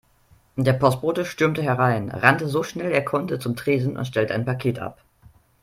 [0.55, 4.79] Der Postbote stürmte herein, rannte so schnell er konnte zum Tresen und stellte ein Paket
[4.79, 4.97] ab.